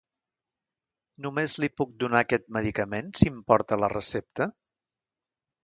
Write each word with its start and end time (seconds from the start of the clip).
Només 1.25 1.53
li 1.65 1.69
puc 1.81 1.91
donar 2.05 2.23
aquest 2.25 2.49
medicament 2.59 3.13
si 3.21 3.29
em 3.35 3.39
porta 3.53 3.81
la 3.85 3.93
recepta? 3.97 4.51